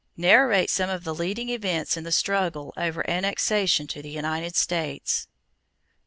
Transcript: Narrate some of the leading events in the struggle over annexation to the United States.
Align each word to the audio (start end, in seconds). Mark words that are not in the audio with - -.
Narrate 0.17 0.71
some 0.71 0.89
of 0.89 1.03
the 1.03 1.13
leading 1.13 1.49
events 1.49 1.95
in 1.95 2.03
the 2.03 2.11
struggle 2.11 2.73
over 2.75 3.07
annexation 3.07 3.85
to 3.85 4.01
the 4.01 4.09
United 4.09 4.55
States. 4.55 5.27